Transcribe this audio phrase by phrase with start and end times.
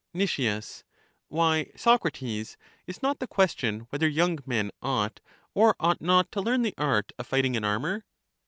[0.15, 0.31] Nic,
[1.27, 2.57] Why, Socrates,
[2.87, 5.19] is not the question whether young men ought
[5.53, 8.03] or ought not to learn the art of fighting in armor?